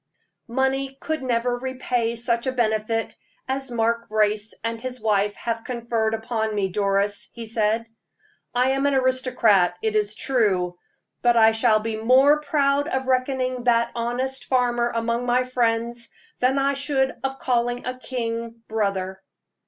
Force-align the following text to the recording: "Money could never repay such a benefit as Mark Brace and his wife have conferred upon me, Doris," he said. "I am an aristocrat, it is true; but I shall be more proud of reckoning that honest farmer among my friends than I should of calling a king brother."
"Money 0.47 0.97
could 0.99 1.21
never 1.21 1.57
repay 1.59 2.15
such 2.15 2.47
a 2.47 2.51
benefit 2.51 3.15
as 3.47 3.69
Mark 3.69 4.09
Brace 4.09 4.51
and 4.63 4.81
his 4.81 4.99
wife 4.99 5.35
have 5.35 5.63
conferred 5.63 6.15
upon 6.15 6.55
me, 6.55 6.69
Doris," 6.69 7.29
he 7.33 7.45
said. 7.45 7.85
"I 8.51 8.71
am 8.71 8.87
an 8.87 8.95
aristocrat, 8.95 9.77
it 9.83 9.95
is 9.95 10.15
true; 10.15 10.73
but 11.21 11.37
I 11.37 11.51
shall 11.51 11.81
be 11.81 11.97
more 12.01 12.41
proud 12.41 12.87
of 12.87 13.05
reckoning 13.05 13.65
that 13.65 13.91
honest 13.93 14.45
farmer 14.45 14.89
among 14.89 15.27
my 15.27 15.43
friends 15.43 16.09
than 16.39 16.57
I 16.57 16.73
should 16.73 17.13
of 17.23 17.37
calling 17.37 17.85
a 17.85 17.99
king 17.99 18.63
brother." 18.67 19.21